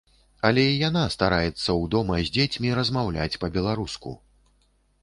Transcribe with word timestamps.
Але 0.47 0.63
і 0.69 0.79
яна 0.89 1.03
стараецца 1.15 1.51
ў 1.51 1.83
дома 1.97 2.17
з 2.31 2.35
дзецьмі 2.39 2.69
размаўляць 2.79 3.39
па-беларуску. 3.45 4.21